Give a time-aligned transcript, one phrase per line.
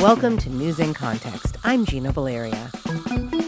[0.00, 1.58] Welcome to News in Context.
[1.62, 2.70] I'm Gina Baleria.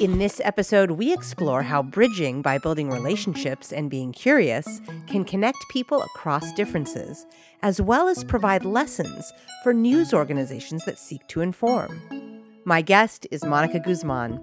[0.03, 5.57] In this episode, we explore how bridging by building relationships and being curious can connect
[5.71, 7.25] people across differences,
[7.63, 11.99] as well as provide lessons for news organizations that seek to inform.
[12.67, 14.39] My guest is Monica Guzman,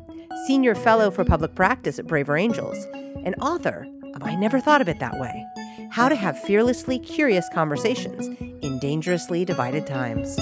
[0.47, 2.87] Senior Fellow for Public Practice at Braver Angels,
[3.23, 3.85] and author
[4.15, 5.45] of I Never Thought of It That Way
[5.91, 8.25] How to Have Fearlessly Curious Conversations
[8.63, 10.39] in Dangerously Divided Times.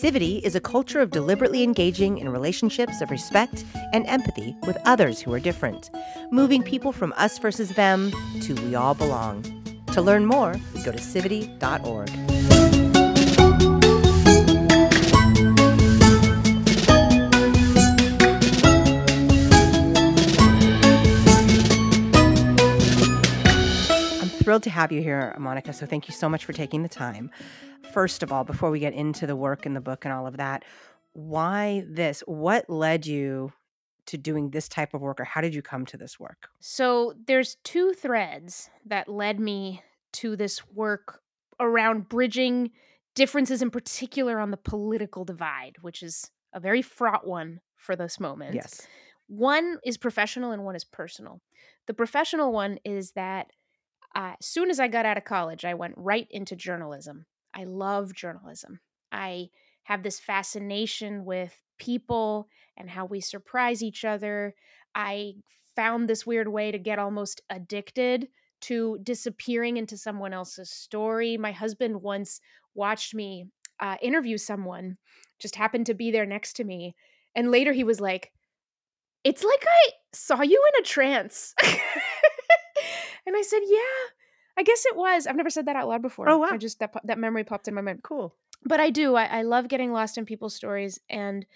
[0.00, 5.20] Civity is a culture of deliberately engaging in relationships of respect and empathy with others
[5.20, 5.90] who are different,
[6.30, 9.42] moving people from us versus them to we all belong.
[9.92, 10.54] To learn more,
[10.86, 12.39] go to civity.org.
[24.50, 25.72] thrilled to have you here, Monica.
[25.72, 27.30] So thank you so much for taking the time.
[27.92, 30.38] First of all, before we get into the work in the book and all of
[30.38, 30.64] that,
[31.12, 32.24] why this?
[32.26, 33.52] What led you
[34.06, 36.48] to doing this type of work, or how did you come to this work?
[36.58, 39.84] So there's two threads that led me
[40.14, 41.20] to this work
[41.60, 42.72] around bridging
[43.14, 48.18] differences in particular on the political divide, which is a very fraught one for this
[48.18, 48.54] moment.
[48.56, 48.84] Yes.
[49.28, 51.40] One is professional and one is personal.
[51.86, 53.52] The professional one is that
[54.14, 57.26] uh, as soon as I got out of college, I went right into journalism.
[57.54, 58.80] I love journalism.
[59.12, 59.48] I
[59.84, 64.54] have this fascination with people and how we surprise each other.
[64.94, 65.34] I
[65.76, 68.28] found this weird way to get almost addicted
[68.62, 71.36] to disappearing into someone else's story.
[71.36, 72.40] My husband once
[72.74, 73.46] watched me
[73.80, 74.98] uh, interview someone,
[75.38, 76.94] just happened to be there next to me.
[77.34, 78.32] And later he was like,
[79.24, 81.54] It's like I saw you in a trance.
[83.26, 84.08] and I said, Yeah,
[84.56, 85.26] I guess it was.
[85.26, 86.28] I've never said that out loud before.
[86.28, 86.48] Oh, wow.
[86.50, 88.34] I just, that, that memory popped in my mind Cool.
[88.64, 89.14] but I do.
[89.14, 91.46] I, I love getting lost in people's stories, and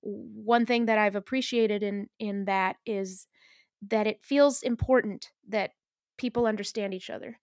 [0.00, 3.26] one thing that I've appreciated in in that is
[3.88, 5.70] that it feels important that
[6.18, 7.38] people understand each other.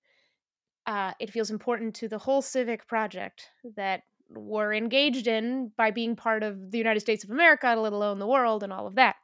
[0.86, 6.16] Uh, it feels important to the whole civic project that we're engaged in by being
[6.16, 9.16] part of the United States of America, let alone the world, and all of that.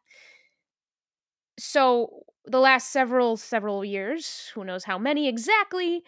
[1.58, 6.04] So the last several several years, who knows how many exactly,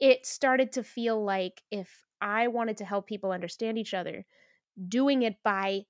[0.00, 4.26] it started to feel like if I wanted to help people understand each other,
[4.88, 5.82] doing it by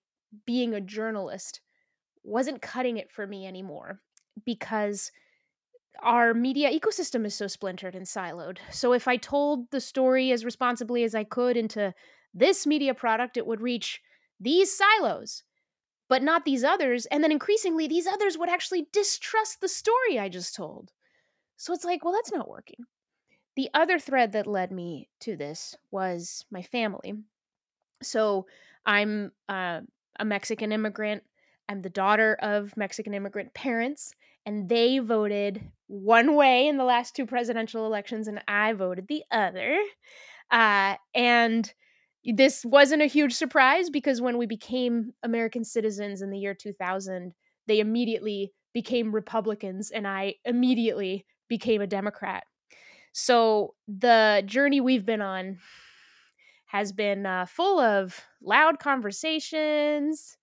[0.46, 1.60] being a journalist
[2.22, 4.00] wasn't cutting it for me anymore
[4.44, 5.10] because
[6.02, 8.58] our media ecosystem is so splintered and siloed.
[8.70, 11.92] So if I told the story as responsibly as I could into
[12.34, 14.00] this media product, it would reach
[14.38, 15.42] these silos,
[16.08, 17.06] but not these others.
[17.06, 20.90] And then increasingly, these others would actually distrust the story I just told.
[21.56, 22.86] So it's like, well, that's not working.
[23.56, 27.14] The other thread that led me to this was my family.
[28.02, 28.46] So
[28.86, 29.80] I'm uh,
[30.18, 31.24] a Mexican immigrant.
[31.68, 34.14] I'm the daughter of Mexican immigrant parents,
[34.46, 39.24] and they voted one way in the last two presidential elections, and I voted the
[39.30, 39.76] other.
[40.50, 41.70] Uh, and
[42.32, 47.32] this wasn't a huge surprise because when we became American citizens in the year 2000,
[47.66, 52.44] they immediately became Republicans, and I immediately became a Democrat.
[53.12, 55.58] So the journey we've been on
[56.66, 60.36] has been uh, full of loud conversations,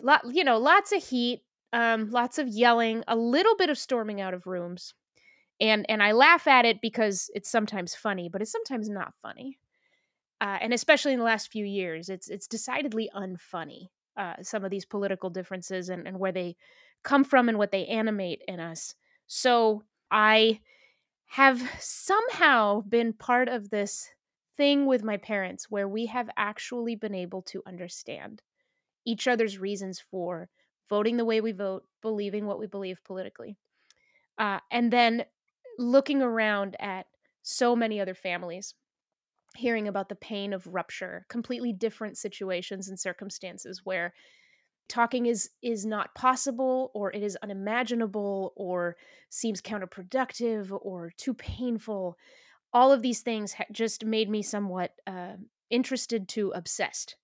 [0.00, 4.20] lot you know, lots of heat, um, lots of yelling, a little bit of storming
[4.20, 4.94] out of rooms,
[5.60, 9.58] and and I laugh at it because it's sometimes funny, but it's sometimes not funny,
[10.44, 13.88] uh, and especially in the last few years, it's it's decidedly unfunny.
[14.14, 16.54] Uh, some of these political differences and, and where they
[17.02, 18.94] come from and what they animate in us.
[19.26, 20.60] So I
[21.28, 24.10] have somehow been part of this
[24.56, 28.42] thing with my parents where we have actually been able to understand
[29.04, 30.48] each other's reasons for
[30.90, 33.56] voting the way we vote, believing what we believe politically.
[34.38, 35.24] Uh, and then
[35.78, 37.06] looking around at
[37.42, 38.74] so many other families,
[39.56, 44.12] hearing about the pain of rupture, completely different situations and circumstances where
[44.88, 48.96] talking is is not possible or it is unimaginable or
[49.30, 52.18] seems counterproductive or too painful.
[52.72, 55.34] All of these things ha- just made me somewhat uh,
[55.70, 57.16] interested to obsessed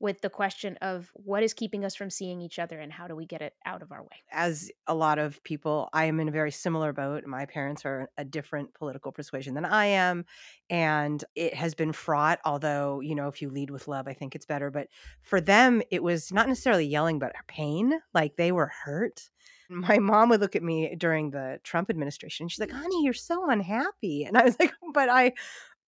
[0.00, 3.16] with the question of what is keeping us from seeing each other and how do
[3.16, 6.28] we get it out of our way As a lot of people, I am in
[6.28, 7.26] a very similar boat.
[7.26, 10.24] My parents are a different political persuasion than I am.
[10.70, 14.34] And it has been fraught, although, you know, if you lead with love, I think
[14.34, 14.70] it's better.
[14.70, 14.88] But
[15.22, 17.98] for them, it was not necessarily yelling, but pain.
[18.14, 19.30] Like they were hurt.
[19.70, 22.48] My mom would look at me during the Trump administration.
[22.48, 24.24] She's like, honey, you're so unhappy.
[24.24, 25.32] And I was like, but I,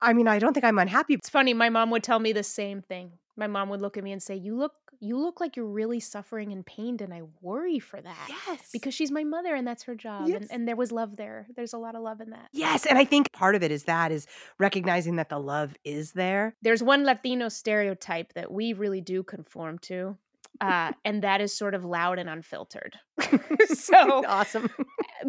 [0.02, 1.14] I mean, I don't think I'm unhappy.
[1.14, 3.12] It's funny, my mom would tell me the same thing.
[3.40, 5.98] My mom would look at me and say, "You look you look like you're really
[5.98, 8.68] suffering and pained and I worry for that." Yes.
[8.70, 10.42] Because she's my mother and that's her job Yes.
[10.42, 11.46] and, and there was love there.
[11.56, 12.48] There's a lot of love in that.
[12.52, 14.26] Yes, and I think part of it is that is
[14.58, 16.54] recognizing that the love is there.
[16.60, 20.18] There's one Latino stereotype that we really do conform to.
[20.60, 22.98] Uh, and that is sort of loud and unfiltered.
[23.72, 24.68] so awesome.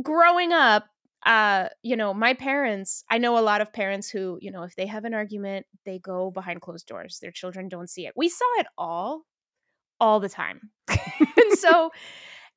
[0.01, 0.87] growing up,
[1.25, 4.75] uh, you know, my parents, I know a lot of parents who, you know, if
[4.75, 7.19] they have an argument, they go behind closed doors.
[7.21, 8.13] Their children don't see it.
[8.15, 9.23] We saw it all,
[10.00, 10.71] all the time.
[10.89, 11.91] and so,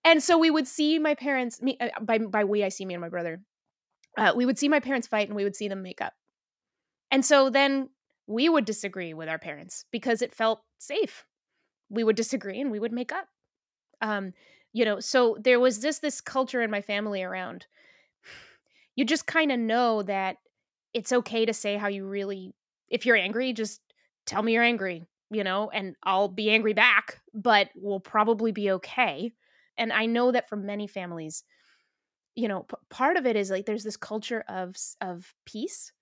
[0.02, 2.94] and so we would see my parents, me, uh, by, by we, I see me
[2.94, 3.43] and my brother.
[4.16, 6.14] Uh, we would see my parents fight and we would see them make up.
[7.11, 7.90] And so then
[8.26, 11.26] we would disagree with our parents because it felt safe.
[11.90, 13.26] We would disagree and we would make up.
[14.00, 14.32] Um,
[14.72, 17.66] you know, so there was just this culture in my family around
[18.96, 20.37] you just kind of know that
[20.93, 22.52] it's okay to say how you really
[22.88, 23.81] if you're angry just
[24.26, 28.70] tell me you're angry you know and i'll be angry back but we'll probably be
[28.70, 29.32] okay.
[29.76, 31.44] And i know that for many families
[32.35, 35.93] you know p- part of it is like there's this culture of of peace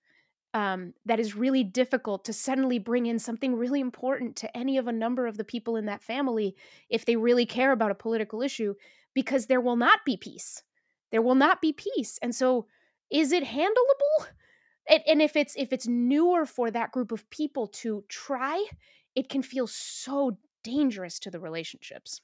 [0.55, 4.87] um, that is really difficult to suddenly bring in something really important to any of
[4.87, 6.55] a number of the people in that family
[6.89, 8.75] if they really care about a political issue
[9.13, 10.61] because there will not be peace.
[11.11, 12.19] There will not be peace.
[12.21, 12.67] And so
[13.11, 14.27] is it handleable?
[14.89, 18.65] And, if it's if it's newer for that group of people to try
[19.15, 22.21] it can feel so dangerous to the relationships.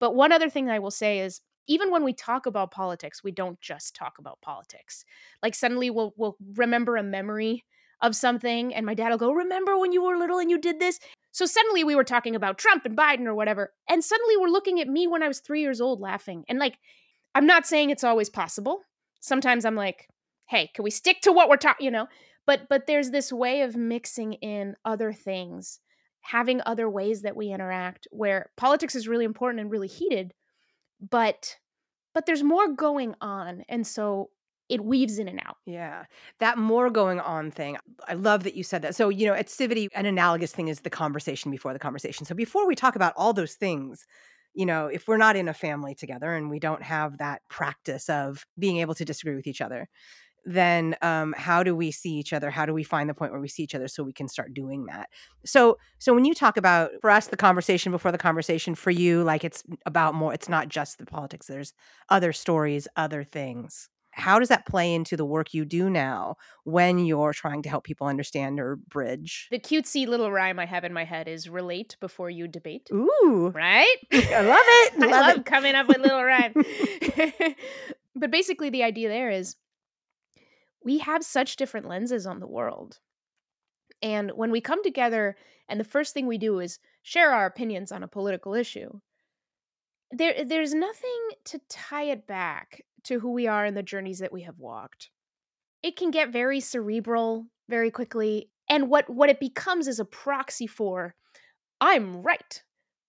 [0.00, 3.32] But one other thing i will say is even when we talk about politics we
[3.32, 5.04] don't just talk about politics.
[5.42, 7.64] Like suddenly we'll we'll remember a memory
[8.00, 10.80] of something and my dad will go remember when you were little and you did
[10.80, 10.98] this?
[11.30, 14.80] So suddenly we were talking about trump and biden or whatever and suddenly we're looking
[14.80, 16.44] at me when i was three years old laughing.
[16.48, 16.76] And like
[17.34, 18.82] i'm not saying it's always possible.
[19.20, 20.08] Sometimes i'm like
[20.52, 22.06] hey can we stick to what we're talking you know
[22.46, 25.80] but but there's this way of mixing in other things
[26.20, 30.34] having other ways that we interact where politics is really important and really heated
[31.10, 31.56] but
[32.14, 34.30] but there's more going on and so
[34.68, 36.04] it weaves in and out Yeah.
[36.38, 37.76] That more going on thing.
[38.08, 38.94] I love that you said that.
[38.94, 42.24] So, you know, at Civity, an analogous thing is the conversation before the conversation.
[42.24, 44.06] So, before we talk about all those things,
[44.54, 48.08] you know, if we're not in a family together and we don't have that practice
[48.08, 49.88] of being able to disagree with each other,
[50.44, 52.50] then um, how do we see each other?
[52.50, 54.54] How do we find the point where we see each other so we can start
[54.54, 55.08] doing that?
[55.44, 59.22] So, so when you talk about for us the conversation before the conversation, for you,
[59.22, 60.32] like it's about more.
[60.34, 61.46] It's not just the politics.
[61.46, 61.72] There's
[62.08, 63.88] other stories, other things.
[64.14, 67.84] How does that play into the work you do now when you're trying to help
[67.84, 69.48] people understand or bridge?
[69.50, 73.50] the cutesy little rhyme i have in my head is relate before you debate Ooh,
[73.54, 74.92] right I love it.
[75.02, 75.44] I Love love it.
[75.46, 76.54] coming up with little rhymes.
[78.14, 79.56] but basically, the idea there is
[80.84, 82.98] we have such different lenses on the world.
[84.02, 85.36] And when we come together,
[85.68, 89.00] and the first thing we do is share our opinions on a political issue,
[90.10, 94.32] there, there's nothing to tie it back to who we are and the journeys that
[94.32, 95.10] we have walked.
[95.82, 98.50] It can get very cerebral very quickly.
[98.68, 101.14] And what, what it becomes is a proxy for
[101.80, 102.62] I'm right.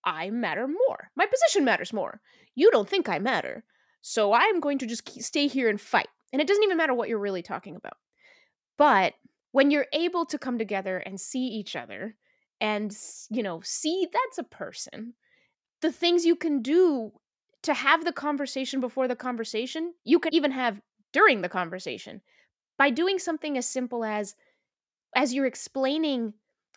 [0.03, 1.11] I matter more.
[1.15, 2.21] My position matters more.
[2.55, 3.63] You don't think I matter.
[4.01, 6.07] So I'm going to just stay here and fight.
[6.33, 7.97] And it doesn't even matter what you're really talking about.
[8.77, 9.13] But
[9.51, 12.17] when you're able to come together and see each other
[12.59, 12.95] and,
[13.29, 15.13] you know, see that's a person,
[15.81, 17.11] the things you can do
[17.61, 20.81] to have the conversation before the conversation, you can even have
[21.13, 22.21] during the conversation
[22.77, 24.35] by doing something as simple as,
[25.15, 26.33] as you're explaining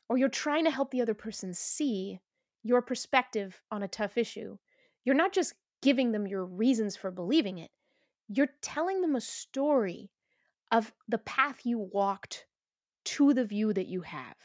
[0.08, 2.20] or you're trying to help the other person see
[2.62, 4.58] your perspective on a tough issue,
[5.04, 7.70] you're not just giving them your reasons for believing it,
[8.28, 10.10] you're telling them a story
[10.72, 12.46] of the path you walked
[13.04, 14.36] to the view that you have.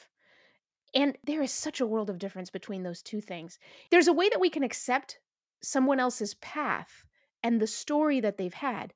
[0.94, 3.58] And there is such a world of difference between those two things.
[3.90, 5.20] There's a way that we can accept
[5.64, 7.06] someone else's path
[7.44, 8.94] and the story that they've had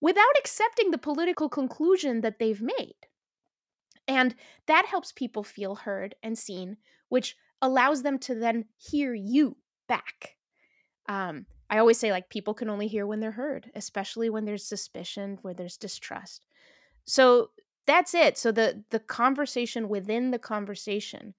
[0.00, 2.94] without accepting the political conclusion that they've made.
[4.06, 4.34] And
[4.66, 6.76] that helps people feel heard and seen,
[7.08, 9.56] which allows them to then hear you
[9.88, 10.36] back.
[11.08, 14.66] Um, I always say, like, people can only hear when they're heard, especially when there's
[14.66, 16.44] suspicion, where there's distrust.
[17.06, 17.50] So
[17.86, 18.38] that's it.
[18.38, 21.34] So the the conversation within the conversation,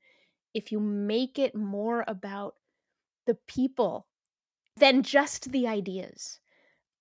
[0.54, 2.56] if you make it more about
[3.28, 4.08] the people
[4.78, 6.40] than just the ideas,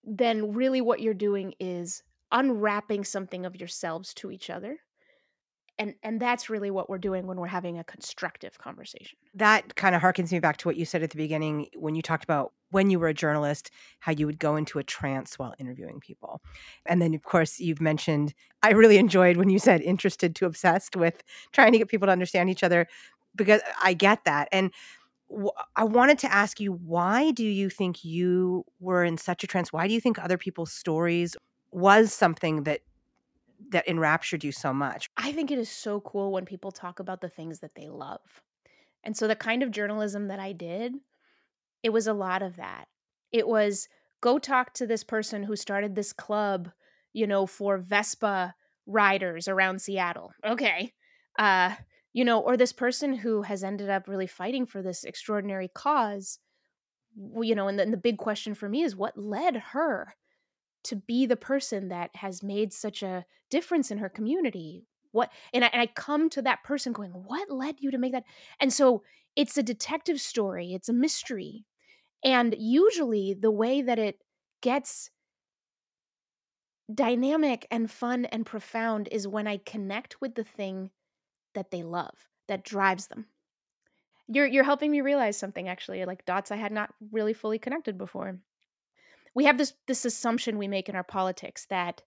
[0.05, 2.03] then really what you're doing is
[2.33, 4.79] unwrapping something of yourselves to each other.
[5.79, 9.19] And and that's really what we're doing when we're having a constructive conversation.
[9.35, 12.03] that kind of harkens me back to what you said at the beginning when you
[12.03, 15.55] talked about when you were a journalist, how you would go into a trance while
[15.59, 16.43] interviewing people.
[16.87, 20.97] And then, of course, you've mentioned, I really enjoyed when you said interested to obsessed
[20.97, 22.87] with trying to get people to understand each other
[23.37, 24.49] because I get that.
[24.53, 24.73] And
[25.31, 29.47] w- I wanted to ask you, why do you think you were in such a
[29.47, 29.73] trance?
[29.73, 31.37] Why do you think other people's stories
[31.73, 32.81] was something that
[33.71, 35.09] that enraptured you so much?
[35.17, 38.43] I think it is so cool when people talk about the things that they love.
[39.05, 40.95] And so the kind of journalism that I did,
[41.85, 42.87] it was a lot of that.
[43.31, 43.89] It was
[44.21, 46.71] go talk to this person who started this club,
[47.13, 48.55] you know, for Vespa
[48.87, 50.33] riders around Seattle.
[50.45, 50.93] Okay.
[51.39, 51.75] Uh,
[52.13, 56.39] you know, or this person who has ended up really fighting for this extraordinary cause.
[57.41, 60.15] You know, and then the big question for me is what led her
[60.85, 65.65] to be the person that has made such a difference in her community what and
[65.65, 68.25] I, and I come to that person going what led you to make that
[68.61, 69.03] and so
[69.37, 71.65] it's a detective story it's a mystery
[72.25, 74.19] and usually the way that it
[74.63, 75.11] gets
[76.93, 80.91] dynamic and fun and profound is when i connect with the thing
[81.55, 83.27] that they love that drives them
[84.29, 87.97] you're you're helping me realize something actually like dots i had not really fully connected
[87.97, 88.39] before
[89.35, 92.03] we have this this assumption we make in our politics that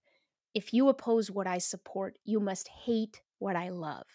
[0.54, 4.08] if you oppose what I support, you must hate what I love.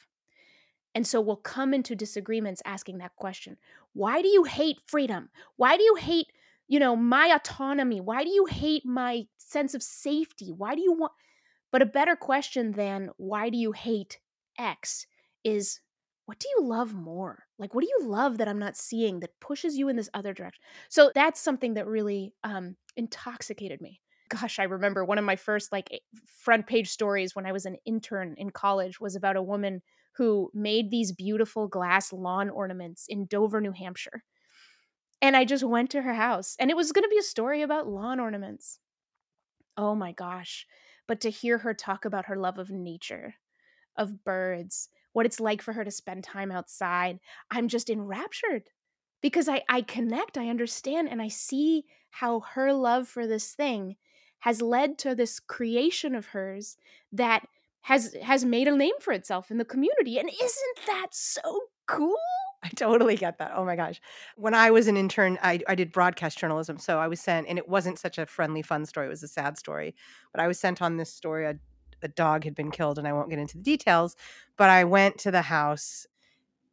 [0.95, 3.59] And so we'll come into disagreements asking that question.
[3.95, 5.29] Why do you hate freedom?
[5.57, 6.27] Why do you hate,
[6.69, 8.01] you know, my autonomy?
[8.01, 10.53] Why do you hate my sense of safety?
[10.57, 11.13] Why do you want
[11.71, 14.19] But a better question than why do you hate
[14.59, 15.07] X
[15.45, 15.81] is
[16.27, 17.45] what do you love more?
[17.59, 20.33] Like, what do you love that I'm not seeing that pushes you in this other
[20.33, 20.63] direction?
[20.89, 24.01] So that's something that really um, intoxicated me.
[24.29, 27.77] Gosh, I remember one of my first like front page stories when I was an
[27.85, 29.83] intern in college was about a woman
[30.17, 34.25] who made these beautiful glass lawn ornaments in Dover, New Hampshire.
[35.21, 37.63] And I just went to her house, and it was going to be a story
[37.63, 38.81] about lawn ornaments.
[39.77, 40.67] Oh my gosh.
[41.07, 43.35] But to hear her talk about her love of nature,
[43.97, 48.65] of birds, what it's like for her to spend time outside, I'm just enraptured
[49.21, 53.97] because I, I connect, I understand, and I see how her love for this thing
[54.41, 56.77] has led to this creation of hers
[57.13, 57.47] that
[57.83, 60.19] has has made a name for itself in the community.
[60.19, 62.17] And isn't that so cool?
[62.65, 63.53] I totally get that.
[63.57, 64.01] Oh my gosh.
[64.37, 66.79] When I was an intern, I, I did broadcast journalism.
[66.79, 69.07] So I was sent, and it wasn't such a friendly, fun story.
[69.07, 69.97] It was a sad story.
[70.31, 71.45] But I was sent on this story.
[71.45, 71.57] A,
[72.03, 74.15] a dog had been killed, and I won't get into the details.
[74.57, 76.07] But I went to the house,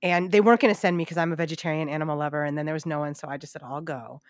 [0.03, 2.43] and they weren't going to send me because I'm a vegetarian animal lover.
[2.43, 3.15] And then there was no one.
[3.15, 4.21] So I just said, I'll go.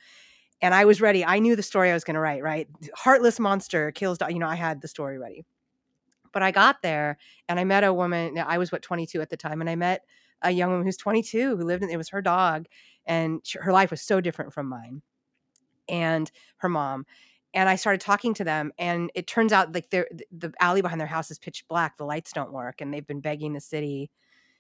[0.62, 1.26] And I was ready.
[1.26, 2.70] I knew the story I was going to write, right?
[2.96, 4.32] Heartless monster kills dog.
[4.32, 5.46] You know, I had the story ready.
[6.32, 7.18] But I got there
[7.48, 8.38] and I met a woman.
[8.38, 9.62] I was, what, 22 at the time.
[9.62, 10.04] And I met
[10.42, 12.68] a young woman who's 22 who lived in it was her dog
[13.06, 15.02] and she, her life was so different from mine
[15.88, 17.06] and her mom
[17.54, 21.08] and i started talking to them and it turns out like the alley behind their
[21.08, 24.10] house is pitch black the lights don't work and they've been begging the city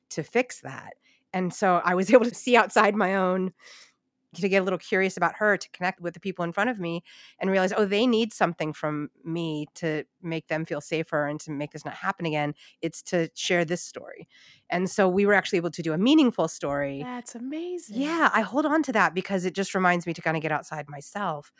[0.09, 0.93] to fix that
[1.33, 3.53] and so i was able to see outside my own
[4.35, 6.79] to get a little curious about her to connect with the people in front of
[6.79, 7.03] me
[7.39, 11.51] and realize oh they need something from me to make them feel safer and to
[11.51, 14.27] make this not happen again it's to share this story
[14.69, 18.41] and so we were actually able to do a meaningful story that's amazing yeah i
[18.41, 21.51] hold on to that because it just reminds me to kind of get outside myself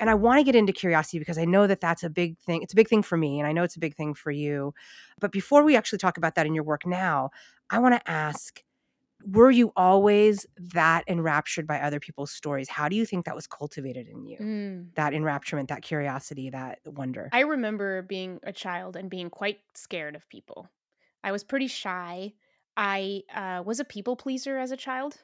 [0.00, 2.62] and I want to get into curiosity because I know that that's a big thing.
[2.62, 4.72] It's a big thing for me, and I know it's a big thing for you.
[5.20, 7.30] But before we actually talk about that in your work now,
[7.70, 8.62] I want to ask
[9.24, 12.68] were you always that enraptured by other people's stories?
[12.68, 14.38] How do you think that was cultivated in you?
[14.38, 14.94] Mm.
[14.94, 17.28] That enrapturement, that curiosity, that wonder?
[17.32, 20.68] I remember being a child and being quite scared of people.
[21.24, 22.34] I was pretty shy.
[22.76, 25.16] I uh, was a people pleaser as a child.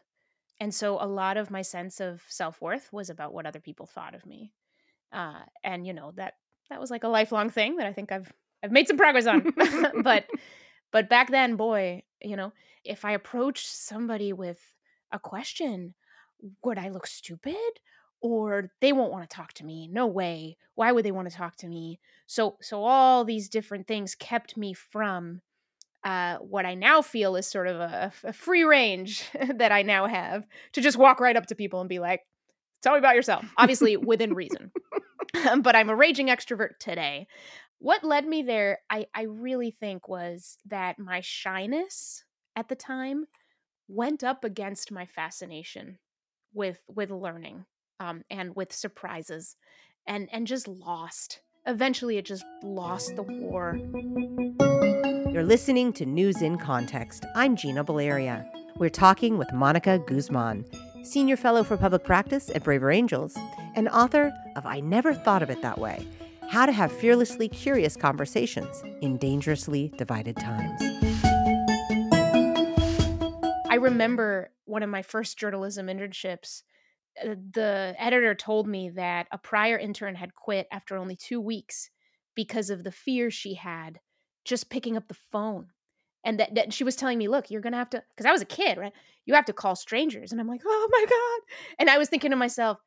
[0.60, 3.86] And so a lot of my sense of self worth was about what other people
[3.86, 4.52] thought of me.
[5.12, 6.34] Uh, and, you know, that
[6.70, 8.32] that was like a lifelong thing that I think I've
[8.62, 9.52] I've made some progress on.
[10.02, 10.26] but
[10.92, 12.52] but back then, boy, you know,
[12.84, 14.60] if I approached somebody with
[15.12, 15.94] a question,
[16.64, 17.54] would I look stupid?
[18.20, 19.88] Or they won't want to talk to me.
[19.88, 20.56] No way.
[20.74, 22.00] Why would they want to talk to me?
[22.26, 25.42] So so all these different things kept me from
[26.04, 29.24] uh, what I now feel is sort of a, a free range
[29.56, 32.20] that I now have to just walk right up to people and be like,
[32.82, 33.44] tell me about yourself.
[33.58, 34.70] Obviously, within reason.
[35.60, 37.26] but I'm a raging extrovert today.
[37.84, 42.24] What led me there, I, I really think, was that my shyness
[42.56, 43.26] at the time
[43.88, 45.98] went up against my fascination
[46.54, 47.66] with with learning
[48.00, 49.56] um, and with surprises
[50.06, 53.78] and and just lost eventually it just lost the war
[55.30, 58.46] you're listening to news in context i'm gina Baleria.
[58.76, 60.64] we're talking with monica guzman
[61.02, 63.36] Senior Fellow for Public Practice at Braver Angels,
[63.74, 66.06] and author of I Never Thought of It That Way
[66.54, 70.80] How to Have Fearlessly Curious Conversations in Dangerously Divided Times.
[73.68, 76.62] I remember one of my first journalism internships.
[77.20, 81.90] uh, The editor told me that a prior intern had quit after only two weeks
[82.36, 83.98] because of the fear she had
[84.44, 85.70] just picking up the phone.
[86.24, 88.32] And that, that she was telling me, look, you're going to have to, because I
[88.32, 88.92] was a kid, right?
[89.26, 90.30] You have to call strangers.
[90.30, 91.56] And I'm like, oh my God.
[91.80, 92.78] And I was thinking to myself,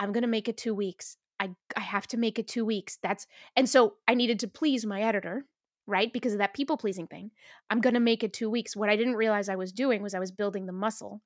[0.00, 1.18] I'm going to make it two weeks.
[1.42, 2.98] I, I have to make it two weeks.
[3.02, 5.44] That's, and so I needed to please my editor,
[5.86, 6.12] right?
[6.12, 7.32] Because of that people pleasing thing.
[7.68, 8.76] I'm going to make it two weeks.
[8.76, 11.20] What I didn't realize I was doing was I was building the muscle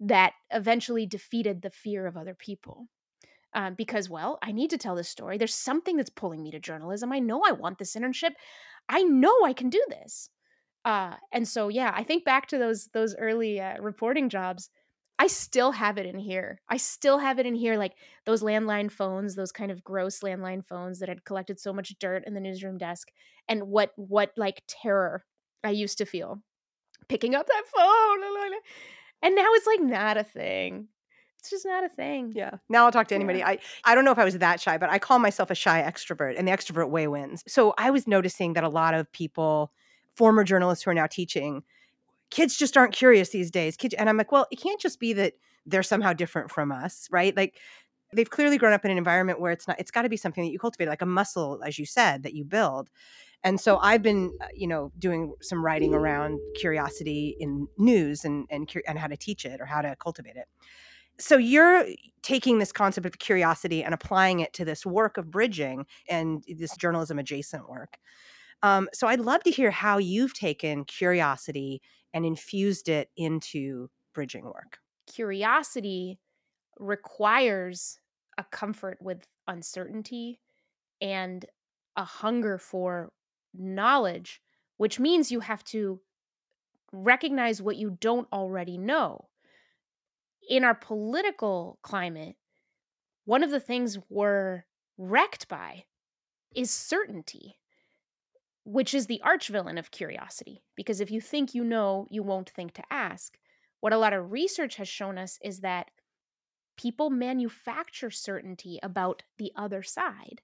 [0.00, 2.88] that eventually defeated the fear of other people.
[3.54, 5.38] Um, because, well, I need to tell this story.
[5.38, 7.12] There's something that's pulling me to journalism.
[7.12, 8.32] I know I want this internship.
[8.88, 10.30] I know I can do this.
[10.84, 14.70] Uh, and so, yeah, I think back to those those early uh, reporting jobs.
[15.18, 16.60] I still have it in here.
[16.68, 17.94] I still have it in here, like
[18.24, 22.24] those landline phones, those kind of gross landline phones that had collected so much dirt
[22.26, 23.08] in the newsroom desk,
[23.48, 25.24] and what what like terror
[25.64, 26.40] I used to feel
[27.08, 28.60] picking up that phone.
[29.22, 30.88] And now it's like not a thing.
[31.40, 32.32] It's just not a thing.
[32.34, 32.52] Yeah.
[32.68, 33.40] Now I'll talk to anybody.
[33.40, 33.48] Yeah.
[33.48, 35.82] I, I don't know if I was that shy, but I call myself a shy
[35.82, 37.42] extrovert, and the extrovert way wins.
[37.48, 39.72] So I was noticing that a lot of people,
[40.14, 41.62] former journalists who are now teaching,
[42.30, 43.76] kids just aren't curious these days.
[43.76, 45.34] Kids, and I'm like, well, it can't just be that
[45.66, 47.36] they're somehow different from us, right?
[47.36, 47.58] Like
[48.14, 49.78] they've clearly grown up in an environment where it's not.
[49.78, 52.34] It's got to be something that you cultivate, like a muscle, as you said, that
[52.34, 52.90] you build.
[53.44, 58.46] And so I've been, uh, you know, doing some writing around curiosity in news and
[58.50, 60.48] and and how to teach it or how to cultivate it
[61.18, 61.84] so you're
[62.22, 66.76] taking this concept of curiosity and applying it to this work of bridging and this
[66.76, 67.98] journalism adjacent work
[68.62, 71.82] um, so i'd love to hear how you've taken curiosity
[72.12, 76.18] and infused it into bridging work Curiosity
[76.78, 77.98] requires
[78.36, 80.40] a comfort with uncertainty
[81.00, 81.46] and
[81.96, 83.12] a hunger for
[83.54, 84.40] knowledge,
[84.76, 86.00] which means you have to
[86.92, 89.28] recognize what you don't already know.
[90.48, 92.36] In our political climate,
[93.24, 94.64] one of the things we're
[94.96, 95.84] wrecked by
[96.54, 97.58] is certainty,
[98.68, 100.62] which is the arch villain of curiosity.
[100.76, 103.38] Because if you think you know, you won't think to ask.
[103.80, 105.90] What a lot of research has shown us is that
[106.76, 110.42] people manufacture certainty about the other side.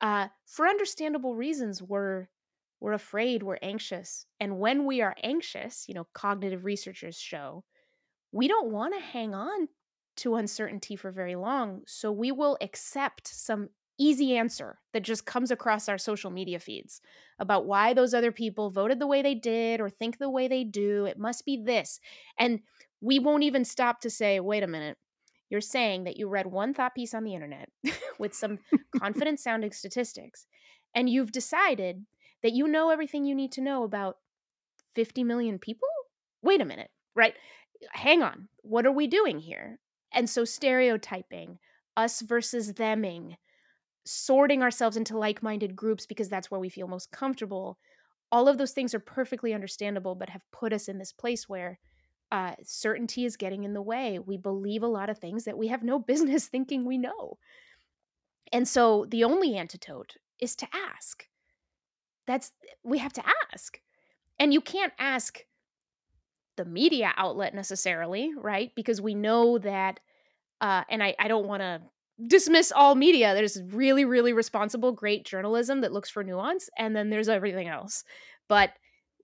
[0.00, 2.26] Uh, for understandable reasons, we're
[2.80, 7.62] we're afraid, we're anxious, and when we are anxious, you know, cognitive researchers show
[8.32, 9.68] we don't want to hang on
[10.16, 15.50] to uncertainty for very long, so we will accept some easy answer that just comes
[15.50, 17.00] across our social media feeds
[17.38, 20.64] about why those other people voted the way they did or think the way they
[20.64, 21.04] do.
[21.04, 22.00] It must be this.
[22.38, 22.60] And
[23.00, 24.96] we won't even stop to say, wait a minute,
[25.50, 27.68] you're saying that you read one thought piece on the internet
[28.18, 28.58] with some
[28.98, 30.46] confident sounding statistics,
[30.94, 32.06] and you've decided
[32.42, 34.16] that you know everything you need to know about
[34.94, 35.88] 50 million people?
[36.42, 37.34] Wait a minute, right?
[37.90, 38.48] Hang on.
[38.62, 39.78] What are we doing here?
[40.12, 41.58] And so stereotyping,
[41.96, 43.36] us versus theming,
[44.04, 47.78] sorting ourselves into like minded groups because that's where we feel most comfortable.
[48.30, 51.78] All of those things are perfectly understandable, but have put us in this place where
[52.30, 54.18] uh, certainty is getting in the way.
[54.18, 57.38] We believe a lot of things that we have no business thinking we know.
[58.52, 61.26] And so the only antidote is to ask.
[62.26, 63.80] That's, we have to ask.
[64.38, 65.40] And you can't ask
[66.56, 68.72] the media outlet necessarily, right?
[68.74, 70.00] Because we know that,
[70.60, 71.80] uh, and I, I don't want to
[72.26, 73.34] dismiss all media.
[73.34, 78.04] There's really, really responsible, great journalism that looks for nuance, and then there's everything else.
[78.48, 78.70] But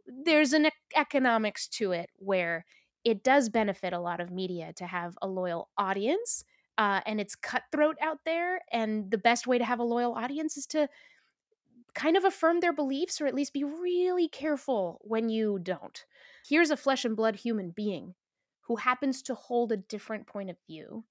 [0.07, 2.65] there's an ec- economics to it where
[3.05, 6.45] it does benefit a lot of media to have a loyal audience.
[6.77, 8.61] Uh, and it's cutthroat out there.
[8.71, 10.89] And the best way to have a loyal audience is to
[11.95, 16.05] kind of affirm their beliefs or at least be really careful when you don't.
[16.47, 18.15] Here's a flesh and blood human being
[18.63, 21.05] who happens to hold a different point of view.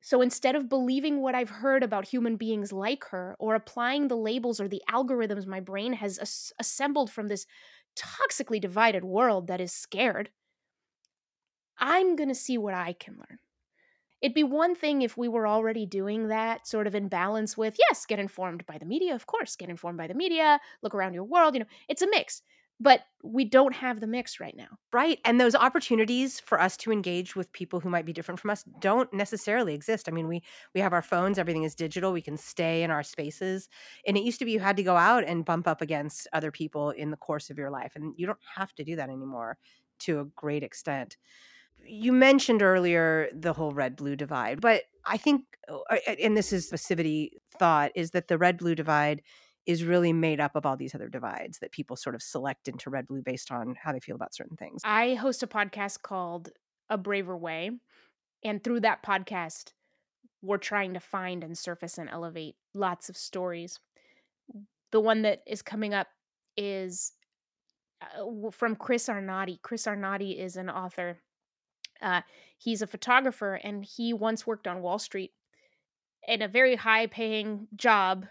[0.00, 4.16] So instead of believing what I've heard about human beings like her or applying the
[4.16, 7.46] labels or the algorithms my brain has as- assembled from this
[7.96, 10.30] toxically divided world that is scared,
[11.78, 13.38] I'm going to see what I can learn.
[14.22, 17.76] It'd be one thing if we were already doing that, sort of in balance with,
[17.88, 21.14] yes, get informed by the media, of course, get informed by the media, look around
[21.14, 22.42] your world, you know, it's a mix.
[22.80, 24.78] But we don't have the mix right now.
[24.92, 28.50] right and those opportunities for us to engage with people who might be different from
[28.50, 30.40] us don't necessarily exist i mean we
[30.74, 33.68] we have our phones everything is digital we can stay in our spaces
[34.06, 36.52] and it used to be you had to go out and bump up against other
[36.52, 39.58] people in the course of your life and you don't have to do that anymore
[39.98, 41.16] to a great extent
[41.84, 46.68] you mentioned earlier the whole red blue divide, but I think, uh, and this is
[46.68, 49.22] a passivity thought, is that the red blue divide
[49.68, 52.88] is really made up of all these other divides that people sort of select into
[52.88, 54.80] red blue based on how they feel about certain things.
[54.82, 56.48] I host a podcast called
[56.88, 57.72] A Braver Way.
[58.42, 59.72] And through that podcast,
[60.40, 63.78] we're trying to find and surface and elevate lots of stories.
[64.90, 66.06] The one that is coming up
[66.56, 67.12] is
[68.00, 69.60] uh, from Chris Arnade.
[69.60, 71.18] Chris Arnade is an author.
[72.00, 72.22] Uh,
[72.56, 75.32] he's a photographer and he once worked on Wall Street
[76.26, 78.24] in a very high paying job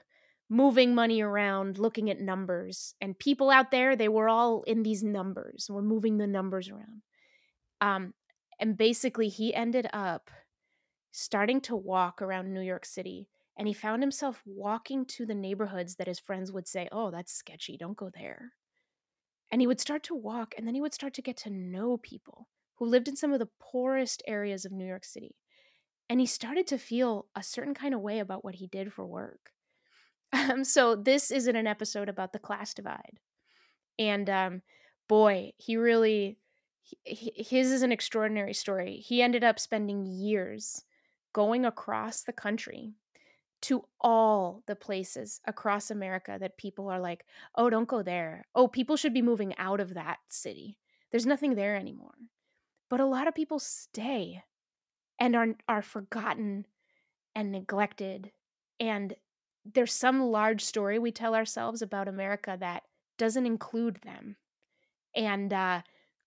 [0.50, 2.96] moving money around, looking at numbers.
[3.02, 5.68] And people out there, they were all in these numbers.
[5.70, 7.02] We're moving the numbers around.
[7.82, 8.14] Um,
[8.60, 10.32] and basically, he ended up
[11.12, 13.28] starting to walk around New York City.
[13.58, 17.34] And he found himself walking to the neighborhoods that his friends would say, Oh, that's
[17.34, 17.76] sketchy.
[17.78, 18.54] Don't go there.
[19.52, 21.98] And he would start to walk, and then he would start to get to know
[21.98, 25.36] people who lived in some of the poorest areas of New York City.
[26.10, 29.06] And he started to feel a certain kind of way about what he did for
[29.06, 29.52] work.
[30.34, 33.20] Um, so this isn't an episode about the class divide.
[34.00, 34.62] And um,
[35.08, 36.38] boy, he really,
[36.82, 38.98] he, his is an extraordinary story.
[38.98, 40.84] He ended up spending years
[41.34, 42.94] going across the country
[43.60, 48.46] to all the places across America that people are like, oh, don't go there.
[48.54, 50.78] Oh, people should be moving out of that city.
[51.12, 52.14] There's nothing there anymore.
[52.90, 54.44] But a lot of people stay
[55.20, 56.66] and are, are forgotten
[57.36, 58.32] and neglected
[58.80, 59.16] and
[59.74, 62.84] there's some large story we tell ourselves about America that
[63.18, 64.36] doesn't include them.
[65.16, 65.82] And uh,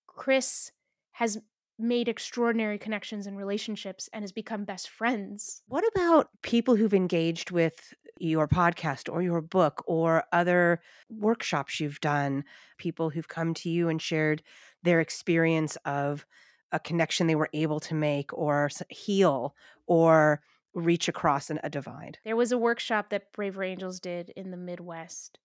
[0.06, 0.72] Chris
[1.12, 1.38] has
[1.78, 5.62] made extraordinary connections and relationships and has become best friends.
[5.68, 12.00] What about people who've engaged with your podcast or your book or other workshops you've
[12.00, 12.44] done?
[12.78, 14.42] People who've come to you and shared
[14.82, 16.26] their experience of
[16.72, 19.54] a connection they were able to make or heal
[19.86, 20.42] or
[20.74, 22.18] reach across an, a divide.
[22.24, 25.38] There was a workshop that Braver Angels did in the Midwest.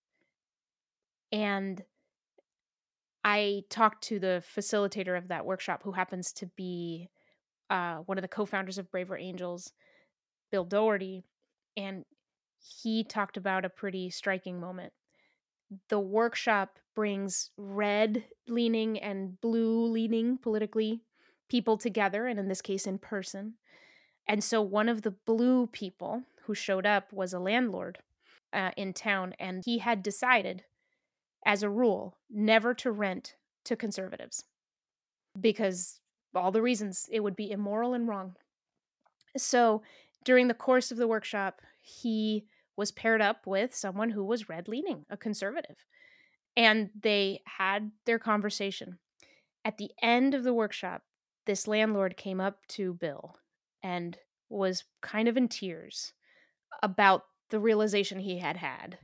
[1.32, 1.84] And
[3.24, 7.10] I talked to the facilitator of that workshop, who happens to be
[7.70, 9.74] uh, one of the co founders of Braver Angels,
[10.52, 11.24] Bill Doherty.
[11.76, 12.06] And
[12.84, 14.94] he talked about a pretty striking moment.
[15.90, 21.02] The workshop brings red leaning and blue leaning politically
[21.50, 23.56] people together, and in this case, in person
[24.28, 28.00] and so one of the blue people who showed up was a landlord
[28.54, 30.64] uh, in town, and he had decided,
[31.46, 33.36] as a rule, never to rent
[33.66, 34.44] to conservatives
[35.40, 36.00] because
[36.34, 38.36] all the reasons it would be immoral and wrong.
[39.38, 39.84] So
[40.24, 42.46] during the course of the workshop, he
[42.78, 45.78] was paired up with someone who was red leaning, a conservative.
[46.58, 48.98] And they had their conversation.
[49.64, 51.04] At the end of the workshop,
[51.46, 53.38] this landlord came up to Bill
[53.86, 54.17] and
[54.50, 56.12] was kind of in tears
[56.82, 57.21] about
[57.52, 58.98] the realization he had had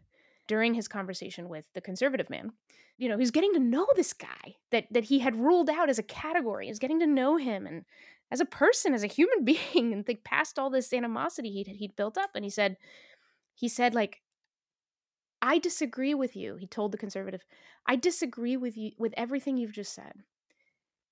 [0.48, 2.52] during his conversation with the conservative man.
[2.98, 6.00] You know, he's getting to know this guy that that he had ruled out as
[6.00, 6.66] a category.
[6.66, 7.86] He's getting to know him and
[8.32, 11.96] as a person, as a human being, and think past all this animosity he'd he'd
[11.96, 12.32] built up.
[12.34, 12.78] And he said,
[13.54, 14.22] he said, like,
[15.44, 16.56] I disagree with you.
[16.56, 17.46] He told the conservative,
[17.86, 20.14] I disagree with you with everything you've just said.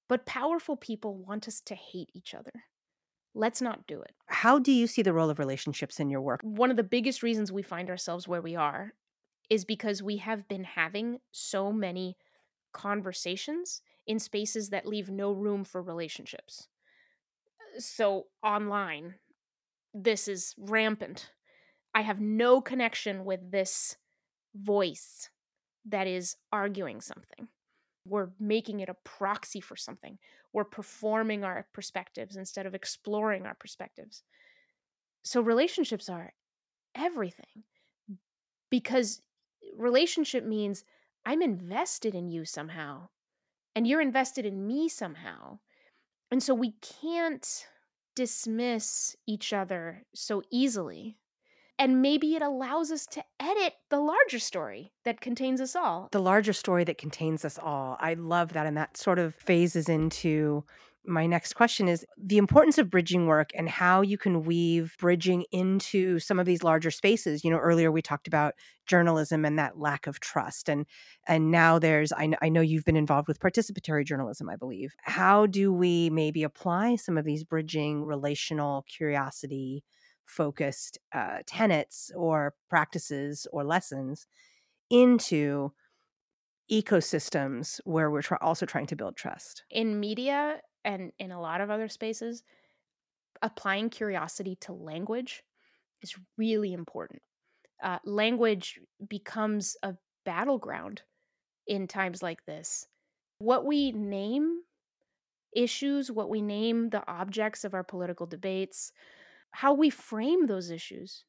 [0.07, 2.51] But powerful people want us to hate each other.
[3.35, 4.11] Let's not do it.
[4.27, 6.41] How do you see the role of relationships in your work?
[6.43, 8.93] One of the biggest reasons we find ourselves where we are
[9.49, 12.17] is because we have been having so many
[12.73, 16.67] conversations in spaces that leave no room for relationships.
[17.77, 19.15] So, online,
[19.93, 21.31] this is rampant.
[21.93, 23.97] I have no connection with this
[24.55, 25.29] voice
[25.85, 27.47] that is arguing something
[28.09, 30.17] we're making it a proxy for something.
[30.53, 34.23] We're performing our perspectives instead of exploring our perspectives.
[35.23, 36.33] So relationships are
[36.95, 37.63] everything
[38.69, 39.21] because
[39.77, 40.83] relationship means
[41.25, 43.09] I'm invested in you somehow
[43.75, 45.59] and you're invested in me somehow.
[46.31, 47.67] And so we can't
[48.15, 51.17] dismiss each other so easily
[51.79, 56.09] and maybe it allows us to edit the larger story that contains us all.
[56.11, 57.97] The larger story that contains us all.
[58.01, 58.67] I love that.
[58.67, 60.65] And that sort of phases into
[61.05, 65.45] my next question is the importance of bridging work and how you can weave bridging
[65.51, 68.53] into some of these larger spaces you know earlier we talked about
[68.85, 70.85] journalism and that lack of trust and
[71.25, 75.45] and now there's I, I know you've been involved with participatory journalism i believe how
[75.45, 79.83] do we maybe apply some of these bridging relational curiosity
[80.29, 84.27] focused uh, tenets or practices or lessons
[84.89, 85.71] into
[86.71, 89.63] ecosystems where we're also trying to build trust.
[89.71, 92.43] In media, and in a lot of other spaces,
[93.41, 95.43] applying curiosity to language
[96.01, 97.21] is really important.
[97.83, 101.01] Uh, language becomes a battleground
[101.67, 102.87] in times like this.
[103.39, 104.61] What we name
[105.55, 108.91] issues, what we name the objects of our political debates,
[109.51, 111.25] how we frame those issues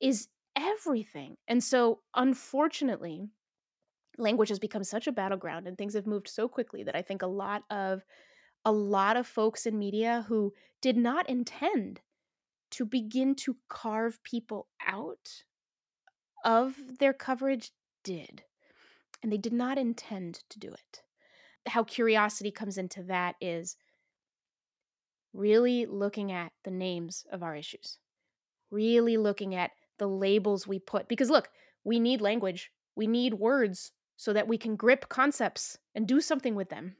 [0.00, 1.36] is everything.
[1.46, 3.28] And so, unfortunately,
[4.16, 7.22] language has become such a battleground and things have moved so quickly that I think
[7.22, 8.04] a lot of
[8.64, 12.00] a lot of folks in media who did not intend
[12.72, 15.44] to begin to carve people out
[16.44, 17.70] of their coverage
[18.04, 18.42] did.
[19.22, 21.02] And they did not intend to do it.
[21.66, 23.76] How curiosity comes into that is
[25.32, 27.98] really looking at the names of our issues,
[28.70, 31.08] really looking at the labels we put.
[31.08, 31.48] Because look,
[31.84, 36.54] we need language, we need words so that we can grip concepts and do something
[36.54, 36.96] with them.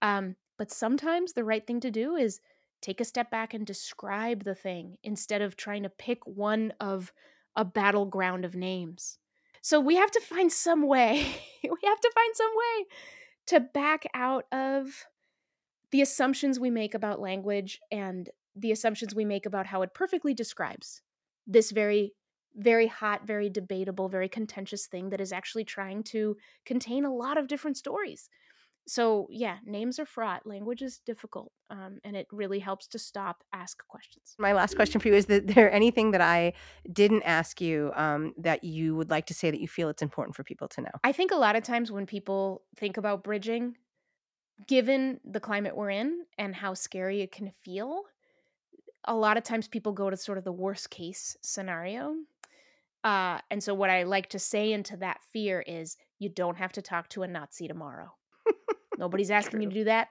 [0.00, 2.40] Um, but sometimes the right thing to do is
[2.80, 7.12] take a step back and describe the thing instead of trying to pick one of
[7.56, 9.18] a battleground of names.
[9.60, 11.14] So we have to find some way,
[11.62, 12.86] we have to find some way
[13.46, 15.06] to back out of
[15.92, 20.34] the assumptions we make about language and the assumptions we make about how it perfectly
[20.34, 21.02] describes
[21.46, 22.12] this very
[22.54, 27.38] very hot, very debatable, very contentious thing that is actually trying to contain a lot
[27.38, 28.28] of different stories.
[28.86, 30.44] So, yeah, names are fraught.
[30.44, 34.34] Language is difficult, um, and it really helps to stop, ask questions.
[34.40, 36.54] My last question for you is: That there anything that I
[36.92, 40.34] didn't ask you um, that you would like to say that you feel it's important
[40.34, 40.90] for people to know?
[41.04, 43.76] I think a lot of times when people think about bridging,
[44.66, 48.02] given the climate we're in and how scary it can feel,
[49.04, 52.14] a lot of times people go to sort of the worst case scenario.
[53.04, 56.72] Uh, and so, what I like to say into that fear is you don't have
[56.72, 58.12] to talk to a Nazi tomorrow.
[58.98, 59.62] Nobody's asking True.
[59.62, 60.08] you to do that.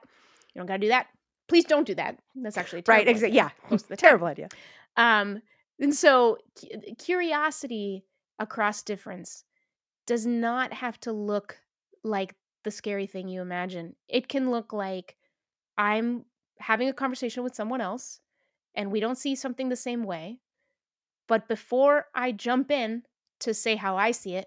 [0.54, 1.06] You don't got to do that.
[1.48, 2.18] Please don't do that.
[2.34, 3.08] That's actually right.
[3.08, 3.34] Exactly.
[3.34, 3.50] Yeah.
[3.70, 4.48] Most of the terrible idea.
[4.96, 5.40] Um,
[5.80, 6.38] and so,
[6.98, 8.04] curiosity
[8.38, 9.44] across difference
[10.06, 11.58] does not have to look
[12.04, 12.34] like
[12.64, 13.96] the scary thing you imagine.
[14.08, 15.16] It can look like
[15.76, 16.24] I'm
[16.58, 18.20] having a conversation with someone else
[18.74, 20.38] and we don't see something the same way.
[21.28, 23.02] But before I jump in
[23.40, 24.46] to say how I see it,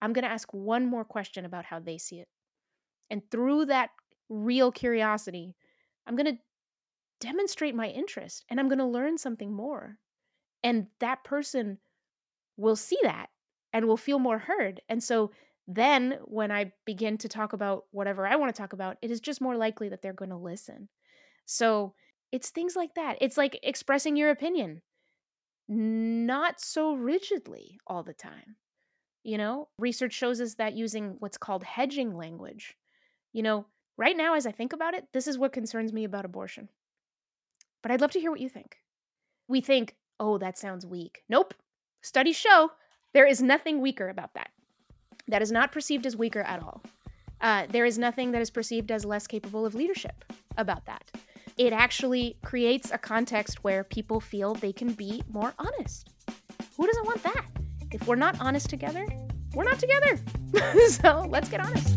[0.00, 2.28] I'm going to ask one more question about how they see it.
[3.10, 3.90] And through that
[4.28, 5.54] real curiosity,
[6.06, 6.38] I'm going to
[7.20, 9.98] demonstrate my interest and I'm going to learn something more.
[10.62, 11.78] And that person
[12.56, 13.30] will see that
[13.72, 14.80] and will feel more heard.
[14.88, 15.30] And so
[15.68, 19.20] then when I begin to talk about whatever I want to talk about, it is
[19.20, 20.88] just more likely that they're going to listen.
[21.44, 21.92] So
[22.32, 23.18] it's things like that.
[23.20, 24.80] It's like expressing your opinion,
[25.68, 28.56] not so rigidly all the time.
[29.24, 32.74] You know, research shows us that using what's called hedging language,
[33.34, 33.66] you know,
[33.98, 36.70] right now, as I think about it, this is what concerns me about abortion.
[37.82, 38.76] But I'd love to hear what you think.
[39.48, 41.24] We think, oh, that sounds weak.
[41.28, 41.52] Nope.
[42.02, 42.70] Studies show
[43.12, 44.50] there is nothing weaker about that.
[45.28, 46.82] That is not perceived as weaker at all.
[47.40, 50.24] Uh, there is nothing that is perceived as less capable of leadership
[50.56, 51.10] about that
[51.58, 56.08] it actually creates a context where people feel they can be more honest.
[56.76, 57.44] Who doesn't want that?
[57.90, 59.06] If we're not honest together,
[59.54, 60.18] we're not together.
[60.88, 61.88] so let's get honest.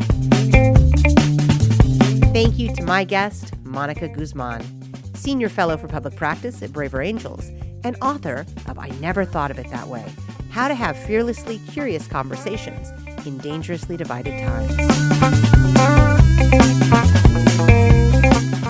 [2.34, 7.50] Thank you to my guest, Monica Guzman, Senior Fellow for Public Practice at Braver Angels
[7.84, 10.06] and author of I Never Thought of It That Way
[10.50, 12.92] How to Have Fearlessly Curious Conversations
[13.26, 14.76] in Dangerously Divided Times.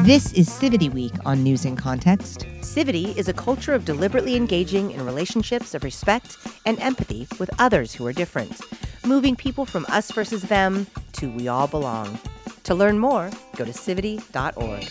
[0.05, 2.45] This is Civity Week on News in Context.
[2.61, 7.93] Civity is a culture of deliberately engaging in relationships of respect and empathy with others
[7.93, 8.59] who are different,
[9.05, 12.19] moving people from us versus them to we all belong.
[12.63, 14.87] To learn more, go to civity.org.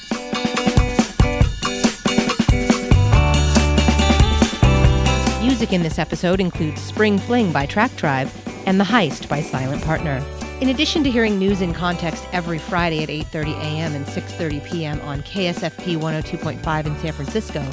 [5.42, 8.30] Music in this episode includes Spring Fling by Track Tribe
[8.70, 10.24] and The Heist by Silent Partner.
[10.60, 13.96] In addition to hearing news in context every Friday at 8:30 a.m.
[13.96, 15.00] and 6:30 p.m.
[15.00, 17.66] on KSFP 102.5 in San Francisco,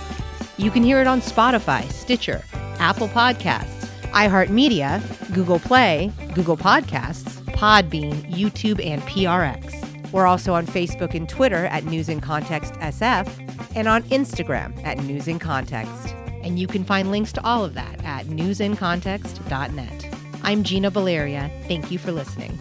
[0.57, 2.43] you can hear it on Spotify, Stitcher,
[2.79, 10.12] Apple Podcasts, iHeartMedia, Google Play, Google Podcasts, Podbean, YouTube, and PRX.
[10.12, 13.29] We're also on Facebook and Twitter at News in Context SF
[13.75, 16.15] and on Instagram at News in Context.
[16.41, 20.07] And you can find links to all of that at newsincontext.net.
[20.47, 21.51] I'm Gina Baleria.
[21.67, 22.57] Thank you for listening.